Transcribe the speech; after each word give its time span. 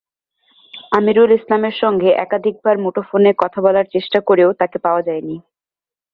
আমিরুল 0.91 1.31
ইসলামের 1.33 1.75
সঙ্গে 1.81 2.09
একাধিকবার 2.15 2.75
মুঠোফোনে 2.77 3.31
কথা 3.37 3.59
বলার 3.61 3.85
চেষ্টা 3.93 4.19
করেও 4.27 4.49
তাঁকে 4.59 4.77
পাওয়া 4.85 5.01
যায়নি। 5.07 5.35